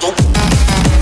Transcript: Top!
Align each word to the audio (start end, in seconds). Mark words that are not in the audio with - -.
Top! 0.00 0.99